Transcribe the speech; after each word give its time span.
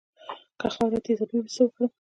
که 0.59 0.67
خاوره 0.73 0.99
تیزابي 1.05 1.37
وي 1.41 1.49
څه 1.55 1.61
وکړم؟ 1.63 1.89